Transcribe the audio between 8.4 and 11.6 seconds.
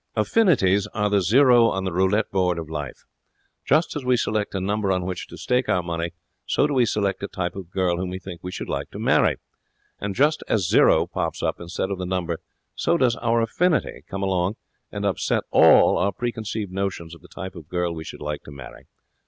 we should like to marry. And just as zero pops up